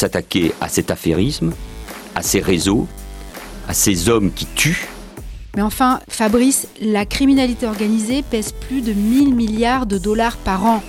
[0.00, 1.52] s'attaquer à cet affairisme,
[2.14, 2.88] à ces réseaux,
[3.68, 4.88] à ces hommes qui tuent.
[5.56, 10.82] Mais enfin, Fabrice, la criminalité organisée pèse plus de 1000 milliards de dollars par an.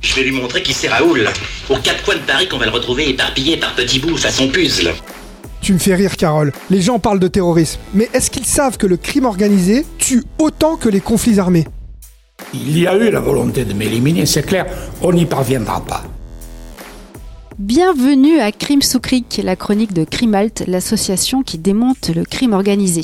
[0.00, 1.28] Je vais lui montrer qui c'est Raoul.
[1.68, 4.94] Aux quatre coins de Paris qu'on va le retrouver éparpillé par petits bouts façon puzzle.
[5.60, 6.52] Tu me fais rire, Carole.
[6.70, 7.80] Les gens parlent de terrorisme.
[7.92, 11.66] Mais est-ce qu'ils savent que le crime organisé tue autant que les conflits armés?
[12.54, 14.66] Il y a eu la volonté de m'éliminer, c'est clair.
[15.02, 16.04] On n'y parviendra pas.
[17.58, 23.00] Bienvenue à Crime sous Cric, la chronique de Crimalt, l'association qui démonte le crime organisé.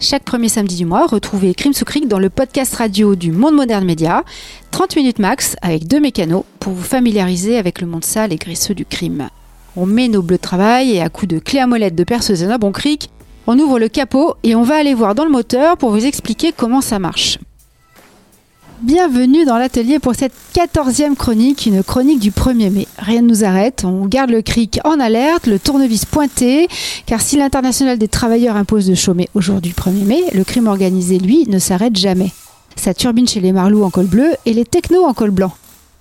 [0.00, 3.54] Chaque premier samedi du mois, retrouvez Crime sous Cric dans le podcast radio du Monde
[3.54, 4.24] Moderne Média.
[4.72, 8.74] 30 minutes max avec deux mécanos pour vous familiariser avec le monde sale et graisseux
[8.74, 9.28] du crime.
[9.76, 12.42] On met nos bleus de travail et à coups de clé à molette de perceuse
[12.42, 13.08] et cric,
[13.46, 16.52] on ouvre le capot et on va aller voir dans le moteur pour vous expliquer
[16.52, 17.38] comment ça marche.
[18.82, 22.86] Bienvenue dans l'atelier pour cette quatorzième chronique, une chronique du 1er mai.
[22.98, 26.68] Rien ne nous arrête, on garde le cric en alerte, le tournevis pointé,
[27.06, 31.46] car si l'international des travailleurs impose de chômer aujourd'hui 1er mai, le crime organisé, lui,
[31.48, 32.32] ne s'arrête jamais.
[32.76, 35.52] Ça turbine chez les marlous en col bleu et les technos en col blanc.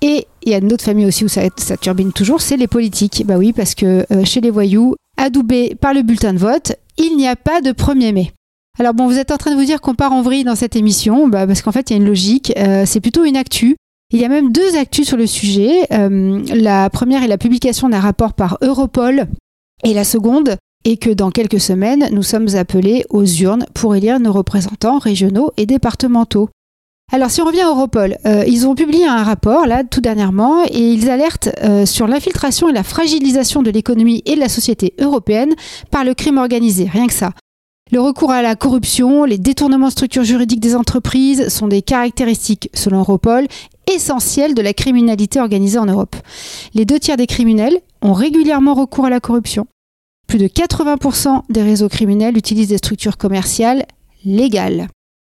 [0.01, 1.47] Et il y a une autre famille aussi où ça,
[1.79, 3.23] turbine toujours, c'est les politiques.
[3.25, 7.15] Bah oui, parce que euh, chez les voyous, adoubés par le bulletin de vote, il
[7.15, 8.33] n'y a pas de 1er mai.
[8.77, 10.75] Alors bon, vous êtes en train de vous dire qu'on part en vrille dans cette
[10.75, 12.53] émission, bah, parce qu'en fait, il y a une logique.
[12.57, 13.77] Euh, c'est plutôt une actu.
[14.11, 15.87] Il y a même deux actus sur le sujet.
[15.93, 19.27] Euh, la première est la publication d'un rapport par Europol,
[19.83, 24.19] et la seconde est que dans quelques semaines, nous sommes appelés aux urnes pour élire
[24.19, 26.49] nos représentants régionaux et départementaux.
[27.13, 30.63] Alors si on revient à Europol, euh, ils ont publié un rapport là tout dernièrement
[30.65, 31.49] et ils alertent
[31.85, 35.53] sur l'infiltration et la fragilisation de l'économie et de la société européenne
[35.91, 37.31] par le crime organisé, rien que ça.
[37.91, 42.69] Le recours à la corruption, les détournements de structures juridiques des entreprises sont des caractéristiques,
[42.73, 43.45] selon Europol,
[43.93, 46.15] essentielles de la criminalité organisée en Europe.
[46.73, 49.67] Les deux tiers des criminels ont régulièrement recours à la corruption.
[50.27, 53.85] Plus de 80% des réseaux criminels utilisent des structures commerciales
[54.23, 54.87] légales.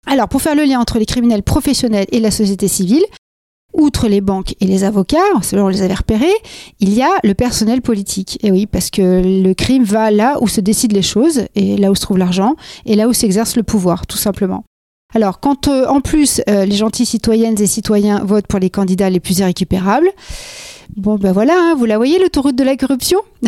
[0.05, 3.03] Alors, pour faire le lien entre les criminels professionnels et la société civile,
[3.73, 6.33] outre les banques et les avocats, selon les avait repérés,
[6.79, 8.37] il y a le personnel politique.
[8.43, 11.91] Et oui, parce que le crime va là où se décident les choses, et là
[11.91, 14.63] où se trouve l'argent, et là où s'exerce le pouvoir, tout simplement.
[15.13, 19.09] Alors, quand euh, en plus euh, les gentils citoyennes et citoyens votent pour les candidats
[19.09, 20.09] les plus irrécupérables,
[20.95, 23.19] Bon, ben voilà, hein, vous la voyez, l'autoroute de la corruption?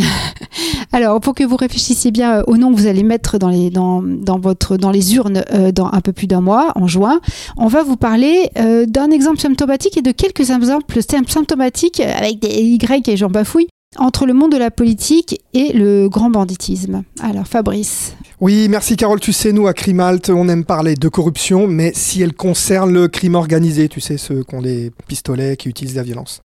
[0.92, 4.02] Alors, pour que vous réfléchissiez bien au nom que vous allez mettre dans les, dans,
[4.02, 7.20] dans votre, dans les urnes euh, dans un peu plus d'un mois, en juin,
[7.58, 12.48] on va vous parler euh, d'un exemple symptomatique et de quelques exemples symptomatiques avec des
[12.48, 13.68] Y et j'en bafouille
[13.98, 17.04] entre le monde de la politique et le grand banditisme.
[17.22, 18.16] Alors, Fabrice.
[18.42, 19.20] Oui, merci Carole.
[19.20, 23.08] Tu sais, nous, à Crimalt, on aime parler de corruption, mais si elle concerne le
[23.08, 26.42] crime organisé, tu sais, ceux qui ont des pistolets, qui utilisent la violence.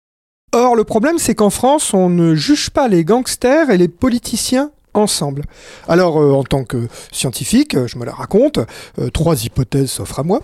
[0.52, 4.72] Or, le problème, c'est qu'en France, on ne juge pas les gangsters et les politiciens
[4.94, 5.44] ensemble.
[5.88, 8.60] Alors, euh, en tant que scientifique, je me la raconte,
[9.00, 10.42] euh, trois hypothèses s'offrent à moi.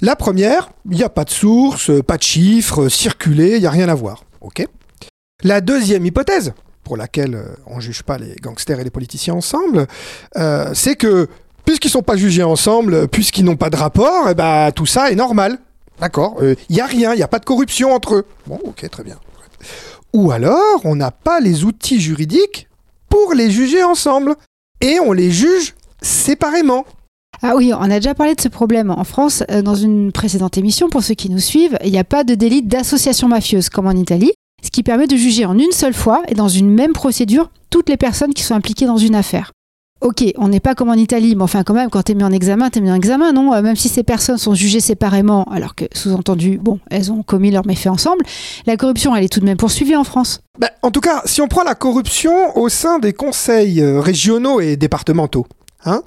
[0.00, 3.70] La première, il n'y a pas de source, pas de chiffres, circuler, il n'y a
[3.70, 4.24] rien à voir.
[4.40, 4.66] Ok?
[5.42, 6.52] La deuxième hypothèse,
[6.84, 9.86] pour laquelle on ne juge pas les gangsters et les politiciens ensemble,
[10.74, 11.28] c'est que
[11.64, 15.10] puisqu'ils ne sont pas jugés ensemble, puisqu'ils n'ont pas de rapport, eh ben, tout ça
[15.10, 15.58] est normal.
[16.00, 16.36] D'accord?
[16.42, 18.26] Il n'y a rien, il n'y a pas de corruption entre eux.
[18.46, 19.16] Bon, ok, très bien.
[20.12, 22.68] Ou alors, on n'a pas les outils juridiques
[23.08, 24.34] pour les juger ensemble.
[24.80, 26.84] Et on les juge séparément.
[27.40, 30.58] Ah oui, on a déjà parlé de ce problème en France euh, dans une précédente
[30.58, 30.88] émission.
[30.88, 33.92] Pour ceux qui nous suivent, il n'y a pas de délit d'association mafieuse comme en
[33.92, 34.32] Italie,
[34.62, 37.88] ce qui permet de juger en une seule fois et dans une même procédure toutes
[37.88, 39.52] les personnes qui sont impliquées dans une affaire.
[40.02, 42.32] Ok, on n'est pas comme en Italie, mais enfin quand même, quand t'es mis en
[42.32, 43.54] examen, t'es mis en examen, non?
[43.54, 47.52] Euh, Même si ces personnes sont jugées séparément, alors que, sous-entendu, bon, elles ont commis
[47.52, 48.24] leurs méfaits ensemble,
[48.66, 50.40] la corruption, elle est tout de même poursuivie en France.
[50.58, 54.60] Bah, en tout cas, si on prend la corruption au sein des conseils euh, régionaux
[54.60, 55.46] et départementaux,
[55.84, 56.02] hein,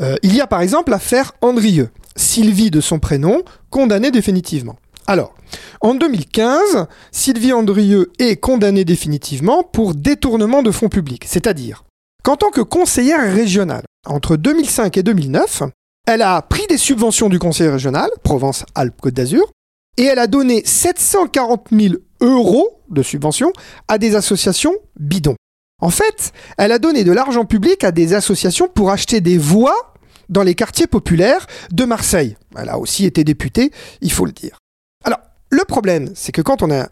[0.00, 4.74] euh, il y a par exemple l'affaire Andrieux, Sylvie de son prénom, condamnée définitivement.
[5.06, 5.34] Alors,
[5.80, 11.84] en 2015, Sylvie Andrieux est condamnée définitivement pour détournement de fonds publics, c'est-à-dire
[12.24, 15.62] qu'en tant que conseillère régionale, entre 2005 et 2009,
[16.08, 19.50] elle a pris des subventions du conseil régional, Provence-Alpes-Côte d'Azur,
[19.96, 23.52] et elle a donné 740 000 euros de subventions
[23.88, 25.36] à des associations bidons.
[25.80, 29.94] En fait, elle a donné de l'argent public à des associations pour acheter des voies
[30.28, 32.36] dans les quartiers populaires de Marseille.
[32.56, 33.70] Elle a aussi été députée,
[34.00, 34.58] il faut le dire.
[35.50, 36.88] Le problème, c'est que quand on a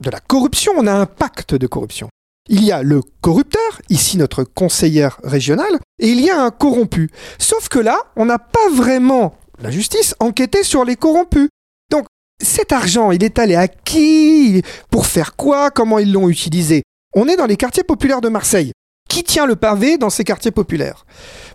[0.00, 2.08] de la corruption, on a un pacte de corruption.
[2.48, 7.10] Il y a le corrupteur, ici notre conseillère régionale, et il y a un corrompu.
[7.38, 11.48] Sauf que là, on n'a pas vraiment, la justice, enquêté sur les corrompus.
[11.90, 12.06] Donc,
[12.42, 14.62] cet argent, il est allé à qui?
[14.90, 15.70] Pour faire quoi?
[15.70, 16.82] Comment ils l'ont utilisé?
[17.14, 18.72] On est dans les quartiers populaires de Marseille.
[19.08, 21.06] Qui tient le pavé dans ces quartiers populaires?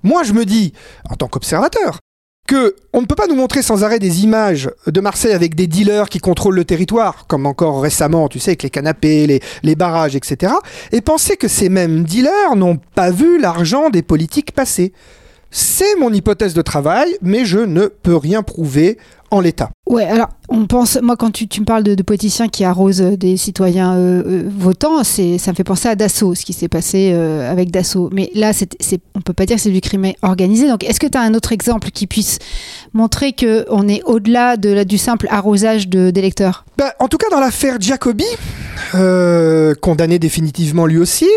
[0.02, 0.74] Moi, je me dis,
[1.10, 2.00] en tant qu'observateur,
[2.94, 6.10] on ne peut pas nous montrer sans arrêt des images de Marseille avec des dealers
[6.10, 10.16] qui contrôlent le territoire, comme encore récemment, tu sais, avec les canapés, les, les barrages,
[10.16, 10.54] etc.,
[10.92, 14.94] et penser que ces mêmes dealers n'ont pas vu l'argent des politiques passer.
[15.52, 18.98] C'est mon hypothèse de travail, mais je ne peux rien prouver
[19.32, 19.70] en l'état.
[19.88, 23.02] Ouais, alors on pense, moi quand tu, tu me parles de, de politiciens qui arrosent
[23.02, 26.54] euh, des citoyens euh, euh, votants, c'est, ça me fait penser à Dassault, ce qui
[26.54, 28.10] s'est passé euh, avec Dassault.
[28.12, 30.68] Mais là, c'est, c'est, on peut pas dire que c'est du crime organisé.
[30.68, 32.40] Donc est-ce que tu as un autre exemple qui puisse
[32.94, 36.66] montrer qu'on est au-delà de, la- du simple arrosage de, d'électeurs?
[36.78, 38.26] Ben, en tout cas, dans l'affaire Giacobi,
[38.96, 41.28] euh, condamné définitivement lui aussi,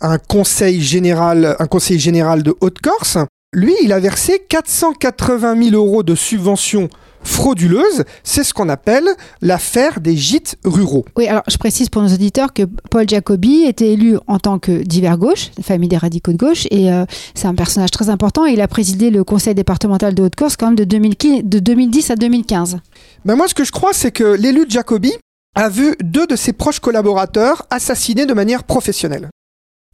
[0.00, 3.18] un conseil général, un conseil général de Haute-Corse,
[3.54, 6.88] lui, il a versé 480 000 euros de subventions
[7.22, 8.04] frauduleuses.
[8.24, 9.06] C'est ce qu'on appelle
[9.42, 11.04] l'affaire des gîtes ruraux.
[11.16, 14.82] Oui, alors je précise pour nos auditeurs que Paul Jacobi était élu en tant que
[14.82, 17.04] divers gauche, famille des radicaux de gauche, et euh,
[17.34, 18.46] c'est un personnage très important.
[18.46, 22.16] Il a présidé le conseil départemental de Haute-Corse quand même de, 2015 de 2010 à
[22.16, 22.78] 2015.
[23.26, 25.12] Ben moi, ce que je crois, c'est que l'élu Jacobi
[25.54, 29.28] a vu deux de ses proches collaborateurs assassinés de manière professionnelle.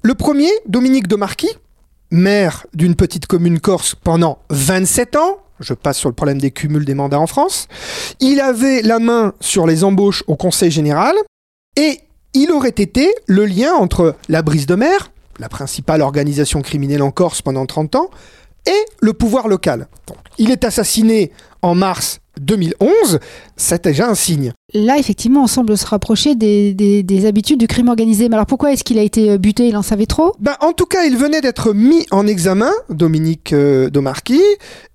[0.03, 1.51] Le premier, Dominique de Marquis,
[2.11, 6.85] maire d'une petite commune corse pendant 27 ans, je passe sur le problème des cumuls
[6.85, 7.69] des mandats en France,
[8.21, 11.15] il avait la main sur les embauches au Conseil général
[11.77, 12.01] et
[12.35, 17.11] il aurait été le lien entre la brise de mer, la principale organisation criminelle en
[17.11, 18.11] Corse pendant 30 ans,
[18.67, 19.89] et le pouvoir local.
[20.37, 21.33] Il est assassiné
[21.63, 23.19] en mars 2011,
[23.57, 24.53] c'est déjà un signe.
[24.75, 28.29] Là, effectivement, on semble se rapprocher des, des- des habitudes du crime organisé.
[28.29, 29.69] Mais alors pourquoi est-ce qu'il a été euh, buté?
[29.69, 30.35] Il en savait trop?
[30.41, 34.41] Ben, en tout cas, il venait d'être mis en examen, Dominique euh, Domarqui,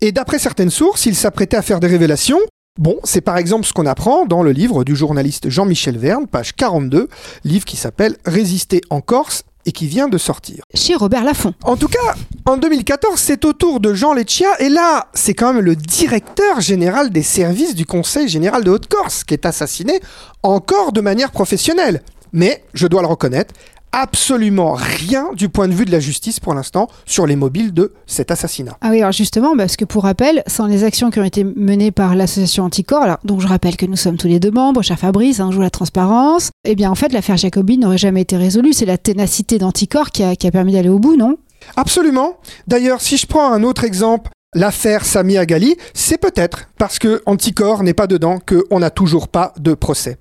[0.02, 2.40] et d'après certaines sources, il s'apprêtait à faire des révélations.
[2.80, 6.56] Bon, c'est par exemple ce qu'on apprend dans le livre du journaliste Jean-Michel Verne, page
[6.56, 7.08] 42,
[7.44, 10.64] livre qui s'appelle Résister en Corse et qui vient de sortir.
[10.74, 11.54] Chez Robert Laffont.
[11.64, 12.16] En tout cas,
[12.46, 16.62] en 2014, c'est au tour de Jean Leccia, et là, c'est quand même le directeur
[16.62, 20.00] général des services du Conseil général de Haute-Corse qui est assassiné
[20.42, 22.02] encore de manière professionnelle.
[22.34, 23.54] Mais, je dois le reconnaître,
[23.94, 27.94] absolument rien du point de vue de la justice pour l'instant sur les mobiles de
[28.06, 28.76] cet assassinat.
[28.82, 31.92] Ah oui, alors justement, parce que pour rappel, sans les actions qui ont été menées
[31.92, 35.00] par l'association Anticor, alors, donc je rappelle que nous sommes tous les deux membres, cher
[35.00, 38.74] Fabrice, un jour la transparence, eh bien en fait l'affaire Jacobi n'aurait jamais été résolue.
[38.74, 41.38] C'est la ténacité d'Anticor qui a, qui a permis d'aller au bout, non?
[41.78, 42.38] Absolument.
[42.68, 47.84] D'ailleurs, si je prends un autre exemple, l'affaire Sami Agali, c'est peut-être parce que Anticor
[47.84, 50.18] n'est pas dedans qu'on n'a toujours pas de procès.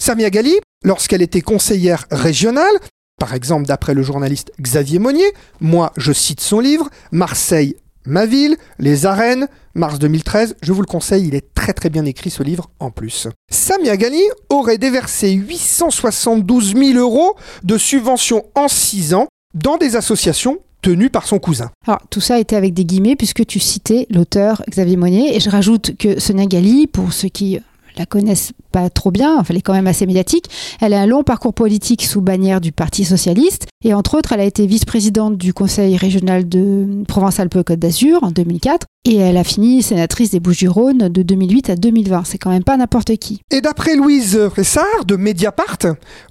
[0.00, 2.74] Sami Agali, lorsqu'elle était conseillère régionale,
[3.22, 8.56] par exemple d'après le journaliste Xavier Monnier, moi je cite son livre, Marseille, ma ville,
[8.80, 9.46] les arènes,
[9.76, 12.90] mars 2013, je vous le conseille, il est très très bien écrit ce livre en
[12.90, 13.28] plus.
[13.48, 14.20] Sami Agali
[14.50, 21.28] aurait déversé 872 000 euros de subventions en 6 ans dans des associations tenues par
[21.28, 21.70] son cousin.
[21.86, 25.48] Alors tout ça était avec des guillemets puisque tu citais l'auteur Xavier Monnier et je
[25.48, 27.60] rajoute que Sonia Gali, pour ceux qui
[27.96, 30.46] la connaissent pas trop bien, enfin, elle est quand même assez médiatique.
[30.80, 34.40] Elle a un long parcours politique sous bannière du Parti socialiste et entre autres, elle
[34.40, 39.82] a été vice-présidente du Conseil régional de Provence-Alpes-Côte d'Azur en 2004 et elle a fini
[39.82, 42.22] sénatrice des Bouches-du-Rhône de 2008 à 2020.
[42.24, 43.40] C'est quand même pas n'importe qui.
[43.50, 45.78] Et d'après Louise Ressard de Mediapart,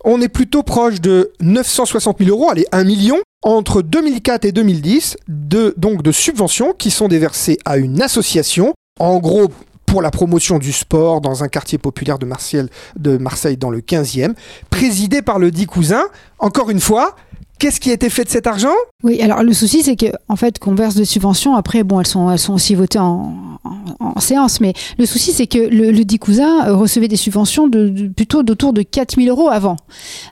[0.05, 5.17] on est plutôt proche de 960 000 euros, allez, 1 million, entre 2004 et 2010,
[5.27, 9.49] de, donc de subventions qui sont déversées à une association, en gros
[9.91, 12.65] pour la promotion du sport dans un quartier populaire de Marseille,
[12.97, 14.35] de Marseille dans le 15e,
[14.69, 16.03] présidée par le dit cousin.
[16.39, 17.17] Encore une fois,
[17.59, 18.73] qu'est-ce qui a été fait de cet argent?
[19.03, 22.07] Oui, alors le souci c'est que en fait qu'on verse des subventions, après bon elles
[22.07, 25.91] sont elles sont aussi votées en, en, en séance, mais le souci c'est que le,
[25.91, 29.77] le dit cousin euh, recevait des subventions de, de- plutôt d'autour de 4000 euros avant,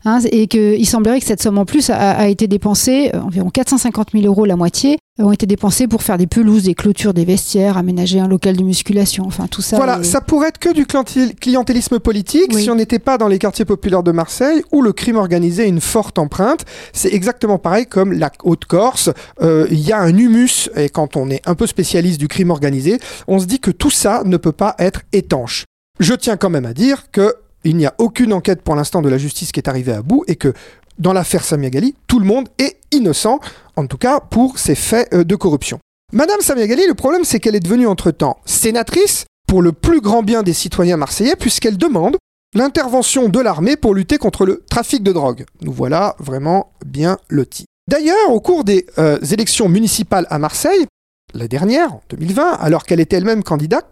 [0.05, 3.21] hein, et que il semblerait que cette somme en plus a, a été dépensée euh,
[3.21, 7.13] environ 450 000 euros la moitié ont été dépensés pour faire des pelouses, des clôtures,
[7.13, 9.75] des vestiaires, aménager un local de musculation, enfin tout ça.
[9.75, 12.63] Voilà, est- ça pourrait être que du clientél- clientélisme politique Oui.
[12.63, 15.65] si on n'était pas dans les quartiers populaires de Marseille où le crime organisé a
[15.65, 16.63] une forte empreinte.
[16.93, 19.09] C'est exactement pareil comme la Haute-Corse.
[19.41, 22.49] Euh, Il y a un humus et quand on est un peu spécialiste du crime
[22.49, 22.97] organisé,
[23.27, 25.65] on se dit que tout ça ne peut pas être étanche.
[25.99, 29.09] Je tiens quand même à dire que il n'y a aucune enquête pour l'instant de
[29.09, 30.53] la justice qui est arrivée à bout et que
[30.97, 33.39] dans l'affaire Samia Gali, tout le monde est innocent,
[33.75, 35.79] en tout cas pour ces faits euh, de corruption.
[36.13, 40.23] Madame Samia Gali, le problème c'est qu'elle est devenue entre-temps sénatrice pour le plus grand
[40.23, 42.15] bien des citoyens marseillais puisqu'elle demande
[42.55, 45.45] l'intervention de l'armée pour lutter contre le trafic de drogue.
[45.61, 47.65] Nous voilà vraiment bien lotis.
[47.89, 50.85] D'ailleurs, au cours des euh, élections municipales à Marseille,
[51.33, 53.91] la dernière, en 2020, alors qu'elle était elle-même candidate,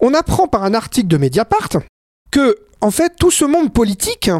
[0.00, 1.68] on apprend par un article de Mediapart
[2.30, 4.30] que, en fait, tout ce monde politique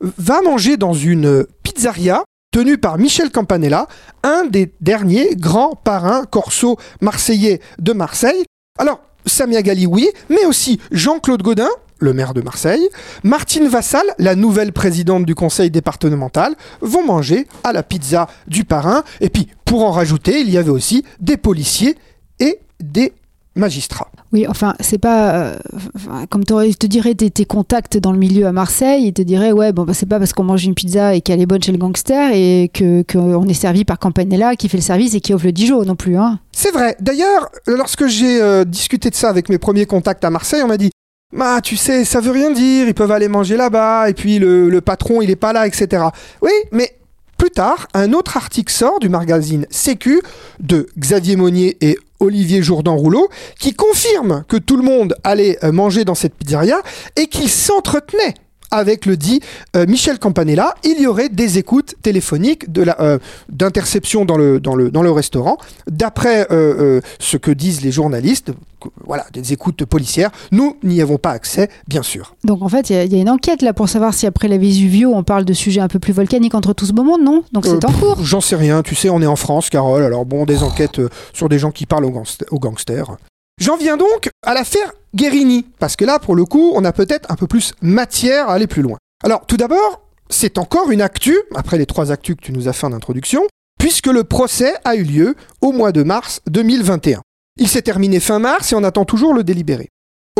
[0.00, 3.88] va manger dans une pizzeria tenue par Michel Campanella,
[4.22, 8.44] un des derniers grands parrains corso marseillais de Marseille.
[8.78, 11.68] Alors, Samia Gali, oui, mais aussi Jean-Claude Godin,
[11.98, 12.88] le maire de Marseille,
[13.22, 19.02] Martine Vassal, la nouvelle présidente du conseil départemental, vont manger à la pizza du parrain.
[19.20, 21.96] Et puis, pour en rajouter, il y avait aussi des policiers
[22.40, 23.12] et des
[23.58, 24.10] magistrats.
[24.32, 25.56] Oui, enfin, c'est pas euh,
[25.96, 29.22] enfin, comme je te dirais tes, tes contacts dans le milieu à Marseille, ils te
[29.22, 31.62] diraient ouais bon bah, c'est pas parce qu'on mange une pizza et qu'elle est bonne
[31.62, 35.20] chez le gangster et que qu'on est servi par Campanella qui fait le service et
[35.20, 36.38] qui offre le Dijon non plus hein.
[36.52, 36.96] C'est vrai.
[37.00, 40.76] D'ailleurs, lorsque j'ai euh, discuté de ça avec mes premiers contacts à Marseille, on m'a
[40.76, 40.90] dit
[41.30, 44.80] Bah, tu sais, ça veut rien dire, ils peuvent aller manger là-bas, et puis le,
[44.80, 46.04] patron, il est pas là, etc.
[46.40, 46.96] Oui, mais
[47.36, 50.22] plus tard, un autre article sort du magazine Sécu
[50.58, 53.28] de Xavier Monnier et Olivier Jourdan-Rouleau
[53.60, 56.80] qui confirme que tout le monde allait euh, manger dans cette pizzeria
[57.14, 58.34] et qu'ils s'entretenaient
[58.70, 59.40] avec le dit
[59.76, 64.60] euh, Michel Campanella, il y aurait des écoutes téléphoniques de la euh, d'interception dans le
[64.60, 65.56] dans le dans le restaurant.
[65.90, 70.30] D'après euh, ce que disent les journalistes, que- voilà, des écoutes policières.
[70.52, 72.34] Nous n'y avons pas accès, bien sûr.
[72.44, 74.26] Donc en fait il y, a- il y a une enquête là pour savoir si
[74.26, 77.02] après la Vesuvio on parle de sujets un peu plus volcaniques entre tout ce beau
[77.04, 77.42] monde non?
[77.52, 78.18] Donc c'est en cours.
[78.22, 78.82] J'en sais rien.
[78.82, 80.02] Tu sais, on est en France, Carole.
[80.02, 81.00] Alors bon, des enquêtes
[81.32, 83.16] sur des gens qui parlent aux gangsters.
[83.58, 87.30] J'en viens donc à l'affaire Guérini, parce que là, pour le coup, on a peut-être
[87.30, 88.98] un peu plus matière à aller plus loin.
[89.24, 92.72] Alors, tout d'abord, c'est encore une actu, après les trois actus que tu nous as
[92.72, 93.42] fait en introduction,
[93.78, 97.20] puisque le procès a eu lieu au mois de mars 2021.
[97.58, 99.88] Il s'est terminé fin mars et on attend toujours le délibéré.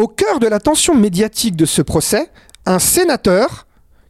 [0.00, 2.30] Au cœur de l'attention médiatique de ce procès,
[2.66, 3.66] un sénateur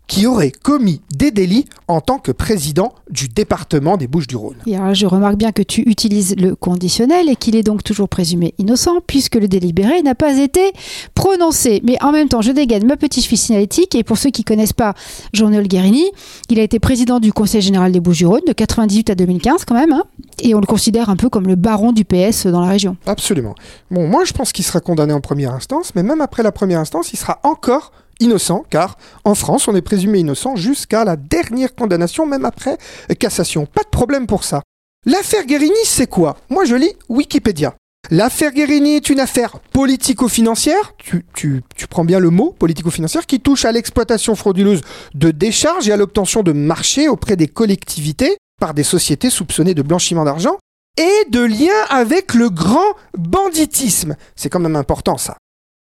[0.08, 4.56] qui aurait commis des délits en tant que président du département des Bouches-du-Rhône.
[4.66, 9.00] Je remarque bien que tu utilises le conditionnel et qu'il est donc toujours présumé innocent
[9.06, 10.72] puisque le délibéré n'a pas été
[11.14, 11.80] prononcé.
[11.84, 14.72] Mais en même temps, je dégaine ma petite fiche signalétique et pour ceux qui connaissent
[14.72, 14.94] pas
[15.34, 16.10] Jean-Noël Guérini,
[16.48, 19.92] il a été président du Conseil général des Bouches-du-Rhône de 98 à 2015 quand même,
[19.92, 20.04] hein,
[20.42, 22.96] et on le considère un peu comme le baron du PS dans la région.
[23.06, 23.54] Absolument.
[23.90, 26.80] Bon, moi je pense qu'il sera condamné en première instance, mais même après la première
[26.80, 31.74] instance, il sera encore innocent, car en France, on est présumé innocent jusqu'à la dernière
[31.74, 32.78] condamnation, même après
[33.18, 33.66] cassation.
[33.66, 34.62] Pas de problème pour ça.
[35.06, 36.36] L'affaire Guérini, c'est quoi?
[36.50, 37.74] Moi je lis Wikipédia.
[38.10, 43.40] L'affaire Guérini est une affaire politico-financière, tu, tu- tu prends bien le mot, politico-financière, qui
[43.40, 44.80] touche à l'exploitation frauduleuse
[45.14, 49.82] de décharges et à l'obtention de marchés auprès des collectivités par des sociétés soupçonnées de
[49.82, 50.56] blanchiment d'argent
[50.96, 54.16] et de liens avec le grand banditisme.
[54.36, 55.36] C'est quand même important ça.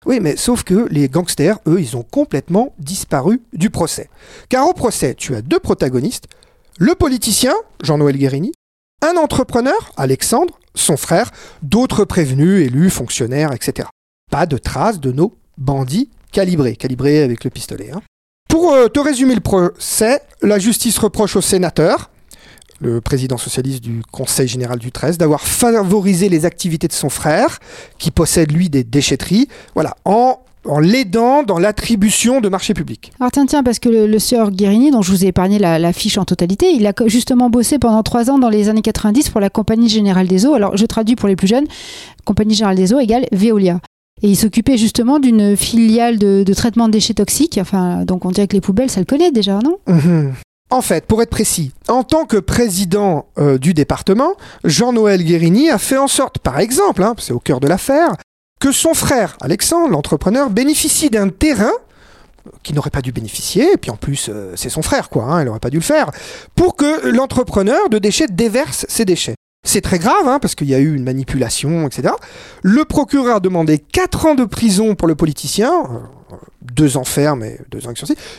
[0.06, 4.08] Oui, mais sauf que les gangsters, eux, ils ont complètement disparu du procès.
[4.48, 6.26] Car au procès, tu as deux protagonistes,
[6.78, 8.52] le politicien, Jean-Noël Guérini,
[9.02, 11.32] un entrepreneur, Alexandre, son frère,
[11.62, 13.88] d'autres prévenus, élus, fonctionnaires, etc.
[14.30, 17.90] Pas de traces de nos bandits calibrés, calibrés avec le pistolet.
[17.92, 18.02] hein.
[18.48, 22.10] Pour euh, te résumer le procès, la justice reproche au sénateur,
[22.80, 27.58] le président socialiste du Conseil général du 13, d'avoir favorisé les activités de son frère,
[27.98, 33.12] qui possède lui des déchetteries, voilà, en, en l'aidant dans l'attribution de marchés publics.
[33.20, 35.78] Alors tiens, tiens, parce que le, le sieur Guérini, dont je vous ai épargné la,
[35.78, 39.30] la fiche en totalité, il a justement bossé pendant trois ans dans les années 90
[39.30, 40.54] pour la Compagnie Générale des Eaux.
[40.54, 41.66] Alors je traduis pour les plus jeunes,
[42.24, 43.80] Compagnie Générale des Eaux égale Veolia.
[44.22, 47.58] Et il s'occupait justement d'une filiale de, de traitement de déchets toxiques.
[47.60, 49.76] Enfin, donc on dirait que les poubelles, ça le connaît déjà, non?
[49.86, 50.32] Mhm.
[50.68, 55.78] En fait, pour être précis, en tant que président euh, du département, Jean-Noël Guérini a
[55.78, 58.16] fait en sorte, par exemple, hein, c'est au cœur de l'affaire,
[58.60, 63.76] que son frère, Alexandre, l'entrepreneur, bénéficie d'un terrain euh, qui n'aurait pas dû bénéficier, et
[63.76, 66.10] puis en plus, euh, c'est son frère, quoi, hein, il n'aurait pas dû le faire,
[66.56, 69.36] pour que l'entrepreneur de déchets déverse ses déchets.
[69.64, 72.14] C'est très grave, hein, parce qu'il y a eu une manipulation, etc.
[72.62, 75.72] Le procureur a demandé 4 ans de prison pour le politicien,
[76.62, 77.04] 2 ans
[77.42, 77.92] et 2 ans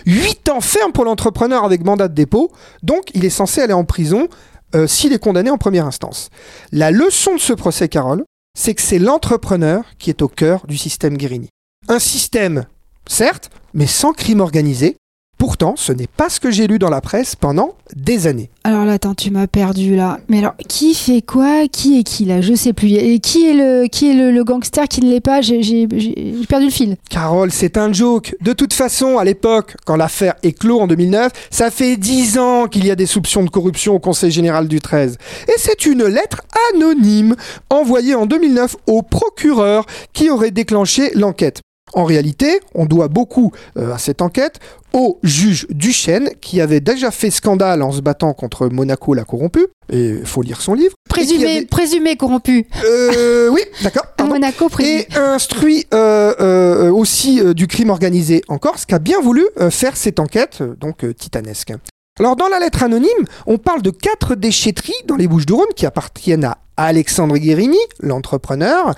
[0.05, 2.51] 8 ans ferme pour l'entrepreneur avec mandat de dépôt,
[2.83, 4.27] donc il est censé aller en prison
[4.75, 6.29] euh, s'il est condamné en première instance.
[6.71, 8.23] La leçon de ce procès, Carole,
[8.57, 11.49] c'est que c'est l'entrepreneur qui est au cœur du système Guérini.
[11.87, 12.65] Un système,
[13.07, 14.97] certes, mais sans crime organisé.
[15.37, 18.49] Pourtant, ce n'est pas ce que j'ai lu dans la presse pendant des années.
[18.63, 20.19] Alors là, attends, tu m'as perdu là.
[20.29, 21.67] Mais alors, qui fait quoi?
[21.71, 22.41] Qui est qui là?
[22.41, 22.89] Je sais plus.
[22.93, 25.41] Et qui est le, qui est le, le gangster qui ne l'est pas?
[25.41, 26.97] J'ai j'ai- j'ai- j'ai perdu le fil.
[27.09, 28.35] Carole, c'est un joke.
[28.41, 32.85] De toute façon, à l'époque, quand l'affaire éclot en 2009, ça fait 10 ans qu'il
[32.87, 35.17] y a des soupçons de corruption au Conseil général du 13.
[35.47, 36.41] Et c'est une lettre
[36.73, 37.35] anonyme
[37.69, 41.61] envoyée en 2009 au procureur qui aurait déclenché l'enquête.
[41.93, 44.59] En réalité, on doit beaucoup euh, à cette enquête
[44.93, 49.67] au juge Duchesne qui avait déjà fait scandale en se battant contre Monaco la corrompue.
[49.89, 50.93] Et il faut lire son livre.
[51.09, 52.67] Présumé, avait- présumé corrompu.
[52.85, 54.05] Euh, oui, d'accord.
[54.27, 55.07] Monaco présumé.
[55.09, 59.95] Et instruit euh, euh, aussi du crime organisé en Corse, qui a bien voulu faire
[59.95, 61.73] cette enquête, donc titanesque.
[62.19, 63.09] Alors, dans la lettre anonyme,
[63.45, 68.95] on parle de quatre déchetteries dans les Bouches-du-Rhône qui appartiennent à Alexandre Guérini, l'entrepreneur.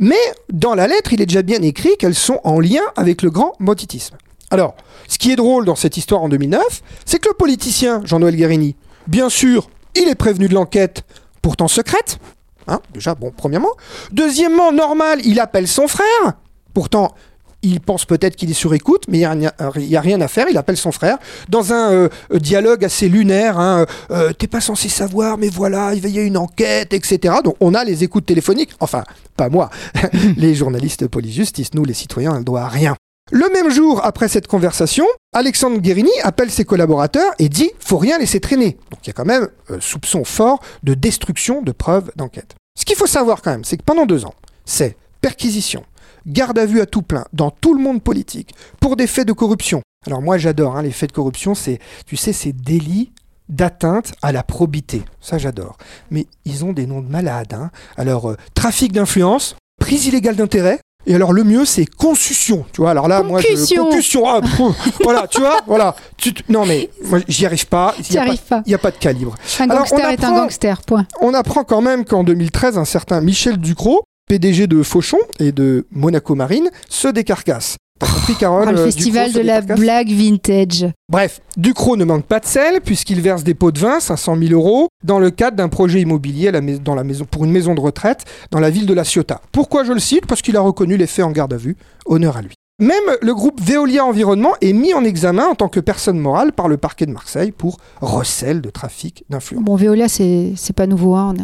[0.00, 0.18] Mais
[0.50, 3.52] dans la lettre, il est déjà bien écrit qu'elles sont en lien avec le grand
[3.60, 4.16] banditisme.
[4.50, 4.74] Alors,
[5.06, 6.62] ce qui est drôle dans cette histoire en 2009,
[7.04, 8.76] c'est que le politicien Jean-Noël Guérini,
[9.06, 11.04] bien sûr, il est prévenu de l'enquête,
[11.42, 12.18] pourtant secrète.
[12.66, 13.72] Hein, déjà, bon, premièrement.
[14.10, 16.32] Deuxièmement, normal, il appelle son frère.
[16.72, 17.14] Pourtant,
[17.62, 20.46] il pense peut-être qu'il est sur écoute, mais il n'y y a rien à faire.
[20.50, 23.58] Il appelle son frère dans un euh, euh, dialogue assez lunaire.
[23.58, 27.34] Hein, euh, T'es pas censé savoir, mais voilà, il va y a une enquête, etc.
[27.44, 28.70] Donc, on a les écoutes téléphoniques.
[28.80, 29.04] Enfin,
[29.36, 29.70] pas moi.
[30.36, 32.94] les journalistes police-justice, nous, les citoyens, on ne doit rien.
[33.32, 38.18] Le même jour, après cette conversation, Alexandre Guérini appelle ses collaborateurs et dit faut rien
[38.18, 38.76] laisser traîner.
[38.90, 42.56] Donc il y a quand même euh, soupçon fort de destruction de preuves d'enquête.
[42.76, 45.84] Ce qu'il faut savoir quand même, c'est que pendant deux ans, c'est perquisition,
[46.26, 49.32] garde à vue à tout plein dans tout le monde politique pour des faits de
[49.32, 49.82] corruption.
[50.06, 53.10] Alors moi j'adore hein, les faits de corruption, c'est tu sais ces délits
[53.48, 55.02] d'atteinte à la probité.
[55.20, 55.76] Ça j'adore.
[56.10, 57.52] Mais ils ont des noms de malades.
[57.54, 57.70] hein.
[57.96, 60.78] Alors euh, trafic d'influence, prise illégale d'intérêt.
[61.06, 62.90] Et alors le mieux c'est concussion, tu vois.
[62.90, 63.46] Alors là moi je
[63.78, 64.24] Concussion.
[64.28, 65.96] ah, pff, voilà, tu vois, voilà.
[66.18, 68.26] Tu non mais moi, j'y arrive pas, il T'y y a
[68.66, 69.34] n'y a pas de calibre.
[69.60, 71.06] Un Alors, gangster on est un apprend- gangster, point.
[71.22, 75.86] On apprend quand même qu'en 2013, un certain Michel Ducrot, PDG de Fauchon et de
[75.90, 77.78] Monaco Marine, se décarcasse.
[77.98, 80.86] T'as compris, Carole Oh, le euh, festival de la décarcasse blague vintage.
[81.08, 84.52] Bref, Ducrot ne manque pas de sel puisqu'il verse des pots de vin, 500 000
[84.52, 87.50] euros, dans le cadre d'un projet immobilier à la mais- dans la maison, pour une
[87.50, 89.40] maison de retraite dans la ville de La Ciotat.
[89.50, 90.26] Pourquoi je le cite?
[90.26, 91.76] Parce qu'il a reconnu les faits en garde à vue.
[92.06, 92.54] Honneur à lui.
[92.80, 96.66] Même le groupe Veolia Environnement est mis en examen en tant que personne morale par
[96.66, 99.62] le parquet de Marseille pour recel de trafic d'influence.
[99.64, 101.14] Bon, Veolia, c'est pas nouveau.
[101.14, 101.34] Hein.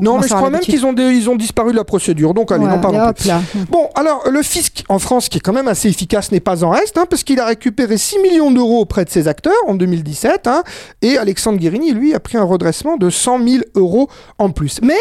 [0.00, 2.52] Non, mais je crois même qu'ils ont, des- ils ont disparu de la procédure, donc
[2.52, 3.26] allez, Ouais, n'en parlons plus.
[3.28, 3.40] là.
[3.70, 6.70] Bon, alors le fisc en France, qui est quand même assez efficace, n'est pas en
[6.70, 10.46] reste, hein, parce qu'il a récupéré 6 millions d'euros auprès de ses acteurs en 2017,
[10.46, 10.62] hein,
[11.00, 14.08] et Alexandre Guérini, lui, a pris un redressement de 100 000 euros
[14.38, 14.80] en plus.
[14.82, 14.96] Mais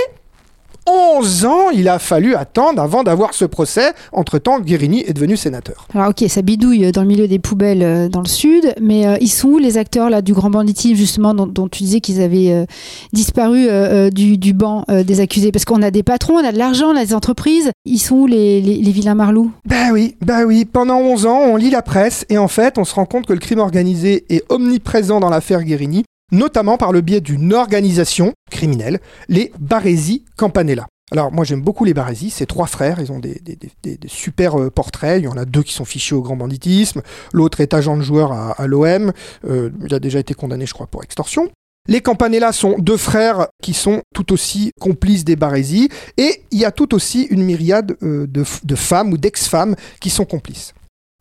[0.88, 3.94] 11 ans, il a fallu attendre avant d'avoir ce procès.
[4.12, 5.88] Entre-temps, Guérini est devenu sénateur.
[5.94, 9.18] Alors ok, ça bidouille dans le milieu des poubelles euh, dans le sud, mais euh,
[9.22, 12.22] ils sont où les acteurs là du grand banditisme justement dont, dont tu disais qu'ils
[12.22, 12.66] avaient euh,
[13.14, 15.52] disparu euh, du, du banc des accusés?
[15.52, 17.72] Parce qu'on a des patrons, on a de l'argent, on a des entreprises.
[17.86, 19.52] Ils sont où les, les, les vilains marlous?
[19.66, 20.66] Ben oui, ben oui.
[20.66, 23.34] Pendant 11 ans, on lit la presse et en fait, on se rend compte que
[23.34, 29.00] le crime organisé est omniprésent dans l'affaire Guérini, notamment par le biais d'une organisation criminelle,
[29.30, 30.88] les Baresi Campanella.
[31.12, 34.08] Alors moi j'aime beaucoup les Baresi, c'est trois frères, ils ont des, des- des- des-
[34.08, 37.02] super euh, portraits, il y en a deux qui sont fichés au grand banditisme,
[37.34, 39.12] l'autre est agent de joueur à, à l'OM,
[39.46, 41.50] euh, il a déjà été condamné je crois pour extorsion.
[41.90, 46.64] Les Campanella sont deux frères qui sont tout aussi complices des Baresi et il y
[46.66, 50.74] a tout aussi une myriade euh, de, de femmes ou d'ex-femmes qui sont complices.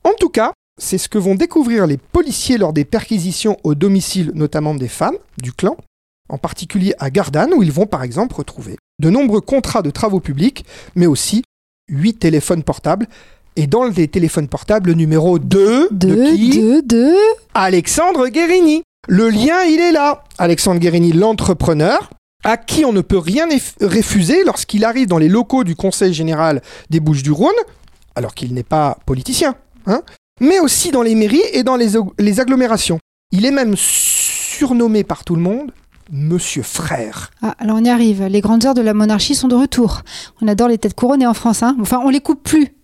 [0.04, 4.32] En tout cas, c'est ce que vont découvrir les policiers lors des perquisitions au domicile
[4.34, 5.76] notamment des femmes du clan,
[6.28, 10.20] en particulier à Gardanne où ils vont par exemple retrouver de nombreux contrats de travaux
[10.20, 10.64] publics,
[10.94, 11.42] mais aussi
[11.88, 13.06] huit téléphones portables.
[13.56, 17.16] Et dans les téléphones portables, le numéro 2 de qui deux.
[17.54, 18.82] Alexandre Guérini.
[19.08, 20.24] Le lien, il est là.
[20.38, 22.10] Alexandre Guérini, l'entrepreneur,
[22.44, 23.48] à qui on ne peut rien
[23.80, 27.50] refuser lorsqu'il arrive dans les locaux du Conseil général des Bouches-du-Rhône,
[28.14, 30.02] alors qu'il n'est pas politicien, hein,
[30.40, 32.98] mais aussi dans les mairies et dans les, ag- les agglomérations.
[33.32, 35.72] Il est même surnommé par tout le monde
[36.12, 37.30] Monsieur Frère.
[37.40, 38.24] Ah, alors on y arrive.
[38.24, 40.02] Les grandes heures de la monarchie sont de retour.
[40.42, 41.62] On adore les têtes couronnées en France.
[41.62, 41.76] Hein.
[41.80, 42.74] Enfin, on les coupe plus.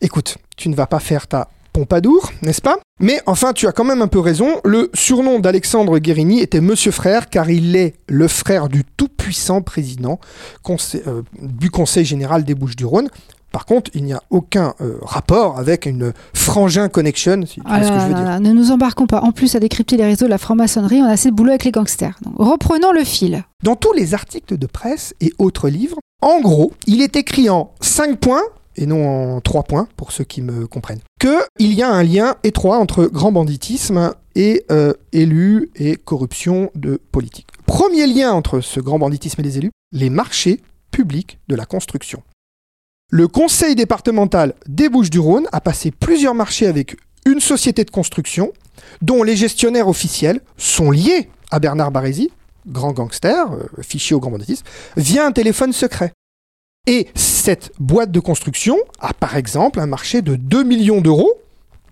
[0.00, 2.78] Écoute, tu ne vas pas faire ta Pompadour, n'est-ce pas?
[2.98, 4.60] Mais enfin, tu as quand même un peu raison.
[4.64, 10.18] Le surnom d'Alexandre Guérini était Monsieur Frère, car il est le frère du tout-puissant président
[10.64, 13.08] conseil- euh, du Conseil général des Bouches-du-Rhône.
[13.52, 17.70] Par contre, il n'y a aucun euh, rapport avec une frangin connection, si tu vois
[17.72, 18.28] Ah ce que je veux là dire.
[18.28, 19.20] là, ne nous embarquons pas.
[19.20, 21.64] En plus, à décrypter les réseaux de la franc-maçonnerie, on a assez de boulot avec
[21.64, 22.16] les gangsters.
[22.22, 23.44] Donc, reprenons le fil.
[23.64, 27.72] Dans tous les articles de presse et autres livres, en gros, il est écrit en
[27.80, 28.42] 5 points,
[28.76, 32.36] et non en 3 points, pour ceux qui me comprennent, qu'il y a un lien
[32.44, 37.48] étroit entre grand banditisme et euh, élus et corruption de politique.
[37.66, 40.60] Premier lien entre ce grand banditisme et les élus, les marchés
[40.92, 42.22] publics de la construction.
[43.12, 46.96] Le conseil départemental des Bouches-du-Rhône a passé plusieurs marchés avec
[47.26, 48.52] une société de construction
[49.02, 52.30] dont les gestionnaires officiels sont liés à Bernard Barézy,
[52.68, 54.64] grand gangster, euh, fiché au grand banditisme,
[54.96, 56.12] via un téléphone secret.
[56.86, 61.32] Et cette boîte de construction a par exemple un marché de 2 millions d'euros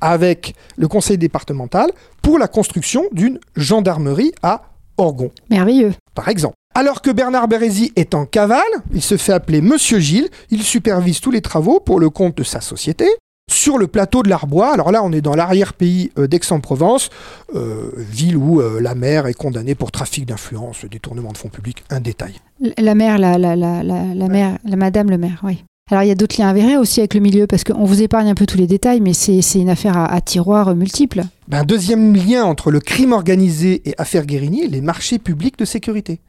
[0.01, 1.91] avec le conseil départemental
[2.23, 5.95] pour la construction d'une gendarmerie à Orgon, Merveilleux.
[6.15, 6.55] par exemple.
[6.79, 8.63] Alors que Bernard Bérézy est en cavale,
[8.95, 12.45] il se fait appeler Monsieur Gilles, il supervise tous les travaux pour le compte de
[12.45, 13.05] sa société.
[13.51, 17.11] Sur le plateau de l'Arbois, alors là on est dans l'arrière-pays euh, d'Aix-en-Provence,
[17.57, 21.83] euh, ville où euh, la maire est condamnée pour trafic d'influence, détournement de fonds publics,
[21.91, 22.35] un détail.
[22.77, 25.65] La mère, la, la, la, la, la mère, la madame le maire, oui.
[25.91, 28.29] Alors il y a d'autres liens avérés aussi avec le milieu, parce qu'on vous épargne
[28.29, 31.23] un peu tous les détails, mais c'est une affaire à, tiroirs multiples.
[31.49, 36.21] Ben, deuxième lien entre le crime organisé et affaire Guérini, les marchés publics de sécurité.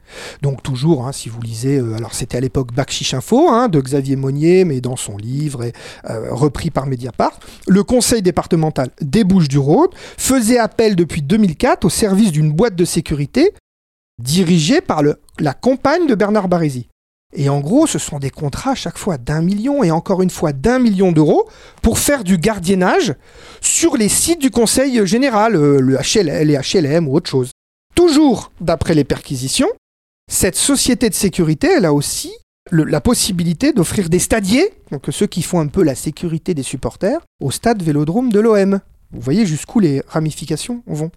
[0.42, 3.82] Donc toujours, hein, si vous lisez, euh, alors c'était à l'époque Bakchich Info hein, de
[3.82, 5.74] Xavier Monnier, mais dans son livre et
[6.10, 12.32] euh, repris par Mediapart, le conseil départemental des Bouches-du-Rhône faisait appel depuis 2004 au service
[12.32, 13.52] d'une boîte de sécurité
[14.24, 15.02] dirigée par
[15.40, 16.88] la compagne de Bernard Barézy.
[17.36, 20.32] Et en gros, ce sont des contrats à chaque fois d'un million et encore une
[20.32, 21.48] fois d'un million d'euros
[21.84, 23.14] pour faire du gardiennage
[23.62, 27.52] sur les sites du Conseil général, euh, le HLM, les HLM ou autre chose.
[27.94, 29.70] Toujours d'après les perquisitions,
[30.32, 32.32] cette société de sécurité, elle a aussi
[32.72, 37.20] la possibilité d'offrir des stadiers, donc ceux qui font un peu la sécurité des supporters,
[37.42, 38.80] au stade Vélodrome de l'OM.
[39.12, 41.10] Vous voyez jusqu'où les ramifications vont.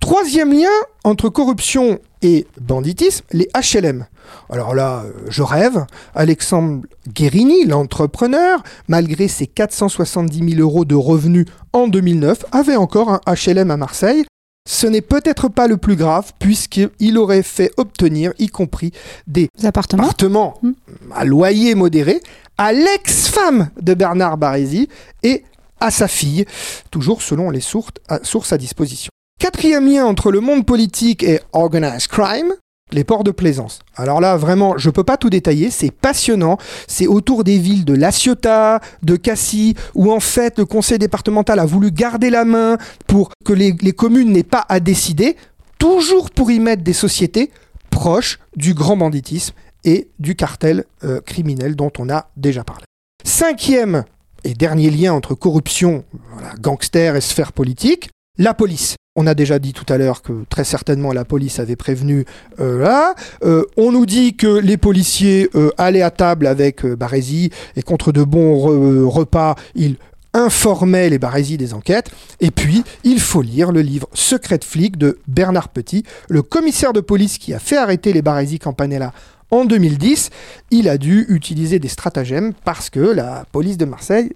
[0.00, 0.68] Troisième lien
[1.04, 4.06] entre corruption et banditisme, les HLM.
[4.50, 5.84] Alors là, euh, je rêve.
[6.14, 13.20] Alexandre Guérini, l'entrepreneur, malgré ses 470 000 euros de revenus en 2009, avait encore un
[13.26, 14.24] HLM à Marseille.
[14.68, 18.92] Ce n'est peut-être pas le plus grave, puisqu'il aurait fait obtenir, y compris
[19.26, 20.04] des appartements.
[20.04, 20.72] appartements Hmm.
[21.14, 22.20] à loyer modéré,
[22.58, 24.88] à l'ex-femme de Bernard Barézy
[25.22, 25.44] et
[25.80, 26.44] à sa fille,
[26.90, 29.10] toujours selon les sources à disposition.
[29.40, 32.52] Quatrième lien entre le monde politique et organized crime,
[32.92, 33.78] les ports de plaisance.
[33.96, 36.58] Alors là, vraiment, je peux pas tout détailler, c'est passionnant.
[36.86, 41.58] C'est autour des villes de La Ciotat, de Cassis, où en fait le conseil départemental
[41.58, 42.76] a voulu garder la main
[43.06, 45.38] pour que les, communes n'aient pas à décider,
[45.78, 47.50] toujours pour y mettre des sociétés
[47.88, 52.84] proches du grand banditisme et du cartel euh, criminel dont on a déjà parlé.
[53.24, 54.04] Cinquième
[54.44, 58.96] et dernier lien entre corruption, voilà, gangster et sphère politique, la police.
[59.16, 62.24] On a déjà dit tout à l'heure que très certainement la police avait prévenu
[62.60, 63.14] euh, là.
[63.42, 68.12] Euh, on nous dit que les policiers euh, allaient à table avec Barézy et contre
[68.12, 69.96] de bons re- repas, ils
[70.32, 72.08] informaient les Barézy des enquêtes.
[72.38, 76.92] Et puis, il faut lire le livre Secret de flic de Bernard Petit, le commissaire
[76.92, 79.12] de police qui a fait arrêter les Barézy Campanella
[79.50, 80.30] en 2010.
[80.70, 84.30] Il a dû utiliser des stratagèmes parce que la police de Marseille,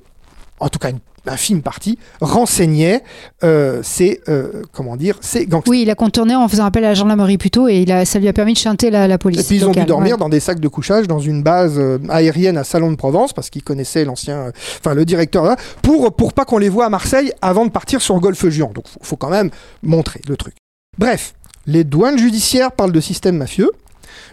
[0.59, 3.03] en tout cas une infime partie, renseignait
[3.43, 5.71] euh, ces, euh, comment dire, ces gangsters.
[5.71, 8.19] Oui, il a contourné en faisant appel à la gendarmerie plutôt, et il a, ça
[8.19, 9.41] lui a permis de chanter la, la police.
[9.41, 10.19] Et puis ils ont dû dormir ouais.
[10.19, 13.51] dans des sacs de couchage dans une base euh, aérienne à Salon de Provence parce
[13.51, 16.91] qu'ils connaissaient l'ancien, euh, enfin le directeur là, pour pour pas qu'on les voit à
[16.91, 18.73] Marseille avant de partir sur Golfe Juan.
[18.73, 19.51] Donc faut, faut quand même
[19.83, 20.55] montrer le truc.
[20.99, 21.35] Bref,
[21.67, 23.71] les douanes judiciaires parlent de système mafieux,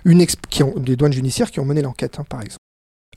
[0.05, 2.57] une qui ont, des douanes judiciaires qui ont mené l'enquête hein, par exemple.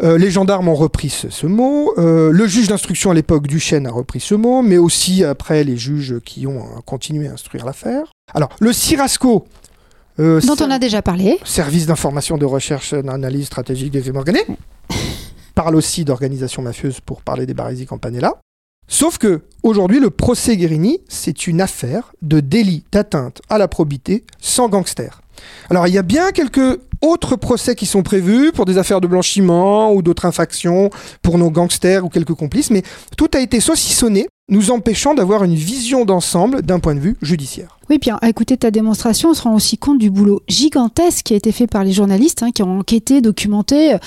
[0.03, 1.95] Euh, les gendarmes ont repris ce, ce mot.
[1.99, 5.77] Euh, le juge d'instruction à l'époque, Duchesne, a repris ce mot, mais aussi après les
[5.77, 8.13] juges qui ont euh, continué à instruire l'affaire.
[8.35, 9.47] Alors, le Cirasco.
[10.19, 11.39] Dont on a déjà parlé.
[11.45, 14.47] Service d'information de recherche et d'analyse stratégique des crimes organisés.
[15.55, 18.35] Parle aussi d'organisation mafieuse pour parler des Barisi Campanella.
[18.87, 24.25] Sauf que, aujourd'hui, le procès Guérini, c'est une affaire de délit d'atteinte à la probité
[24.41, 25.21] sans gangster.
[25.71, 29.07] Alors, il y a bien quelques autres procès qui sont prévus pour des affaires de
[29.07, 30.91] blanchiment ou d'autres infractions
[31.23, 32.83] pour nos gangsters ou quelques complices, mais
[33.17, 37.79] tout a été saucissonné, nous empêchant d'avoir une vision d'ensemble d'un point de vue judiciaire.
[37.91, 41.35] Oui, puis à écouter ta démonstration, on se rend aussi compte du boulot gigantesque qui
[41.35, 43.99] a été fait par les journalistes hein, qui ont enquêté, documenté, euh,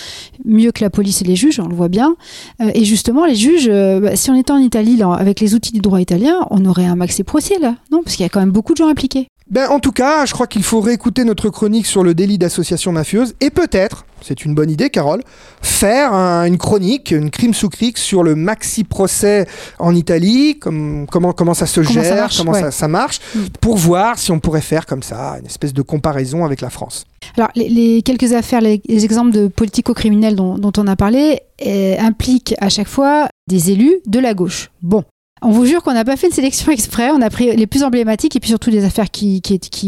[0.45, 2.15] mieux que la police et les juges, on le voit bien.
[2.61, 5.71] Euh, et justement, les juges, euh, bah, si on était en Italie, avec les outils
[5.71, 8.01] du droit italien, on aurait un maxi procès là, non?
[8.03, 9.27] Parce qu'il y a quand même beaucoup de gens impliqués.
[9.49, 12.91] Ben, en tout cas, je crois qu'il faut réécouter notre chronique sur le délit d'association
[12.91, 15.23] mafieuse et peut-être, c'est une bonne idée, Carole,
[15.61, 19.47] faire un- une chronique, une crime sous cric sur le maxi procès
[19.79, 22.61] en Italie, comme, comment, comment ça se Comment ça gère, marche, comment ouais.
[22.61, 23.39] ça, ça marche, Mm.
[23.61, 27.05] pour voir si on pourrait faire comme ça une espèce de comparaison avec la France.
[27.37, 31.39] Alors, les, les quelques affaires, les, les exemples de politico-criminels dont, dont on a parlé,
[31.65, 34.71] euh, impliquent à chaque fois des élus de la gauche.
[34.81, 35.03] Bon.
[35.41, 37.83] On vous jure qu'on n'a pas fait une sélection exprès, on a pris les plus
[37.83, 39.41] emblématiques et puis surtout des affaires qui,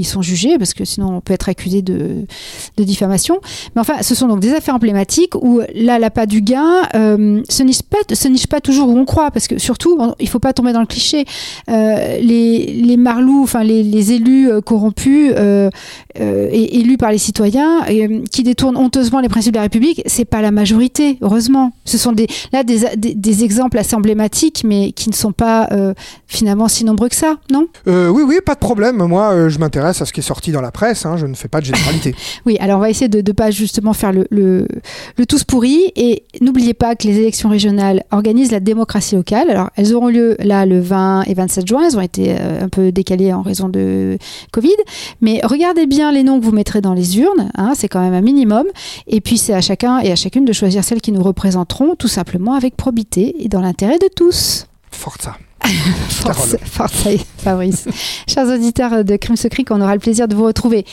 [0.04, 2.26] sont jugées, parce que sinon on peut être accusé de,
[2.78, 3.40] diffamation.
[3.76, 7.64] Mais enfin, ce sont donc des affaires emblématiques où là, l'appât du gain euh, se,
[7.64, 10.40] niche pas, se niche pas toujours où on croit, parce que surtout, il ne faut
[10.40, 11.26] pas tomber dans le cliché.
[11.70, 15.70] Euh, les, les marlous, enfin les, les élus euh, corrompus euh,
[16.20, 20.02] euh, et élus par les citoyens, euh, qui détournent honteusement les principes de la République,
[20.06, 21.72] c'est pas la majorité, heureusement.
[21.86, 22.14] Ce sont
[22.52, 25.39] là des, des exemples assez emblématiques, mais qui ne sont pas
[25.72, 25.94] euh,
[26.28, 27.68] finalement si nombreux que ça, non?
[27.88, 28.98] Euh, oui, oui, pas de problème.
[28.98, 31.06] Moi, euh, je m'intéresse à ce qui est sorti dans la presse.
[31.06, 32.16] hein, Je ne fais pas de généralité.
[32.46, 34.68] Oui, alors on va essayer de ne pas justement faire le, le,
[35.18, 35.92] le tous pourri.
[35.96, 39.50] Et n'oubliez pas que les élections régionales organisent la démocratie locale.
[39.50, 41.82] Alors elles auront lieu là le 20 et 27 juin.
[41.88, 44.18] Elles ont été un peu décalées en raison de
[44.52, 44.76] Covid.
[45.22, 47.50] Mais regardez bien les noms que vous mettrez dans les urnes.
[47.58, 48.66] hein, c'est quand même un minimum.
[49.08, 52.08] Et puis c'est à chacun et à chacune de choisir celles qui nous représenteront tout
[52.08, 54.66] simplement avec probité et dans l'intérêt de tous.
[55.00, 55.38] Forza.
[56.10, 57.08] Force, force,
[57.38, 57.86] Fabrice.
[58.28, 60.86] Chers auditeurs de Crime Secret, on aura le plaisir de vous retrouver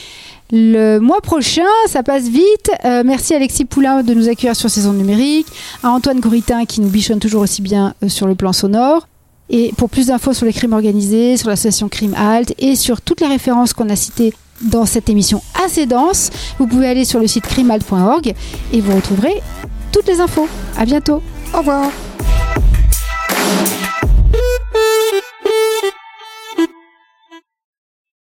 [0.53, 1.67] le mois prochain.
[1.89, 2.71] Ça passe vite.
[2.85, 5.47] Euh, merci Alexis Poulain de nous accueillir sur Saison Numérique,
[5.83, 9.09] à Antoine Gouritin qui nous bichonne toujours aussi bien euh, sur le plan sonore.
[9.49, 13.21] Et pour plus d'infos sur les crimes organisés, sur l'association Crime Halt et sur toutes
[13.21, 17.27] les références qu'on a citées dans cette émission assez dense, vous pouvez aller sur le
[17.27, 18.35] site crimehalt.org
[18.73, 19.43] et vous retrouverez
[19.93, 20.49] toutes les infos.
[20.77, 21.23] À bientôt.
[21.55, 21.91] Au revoir.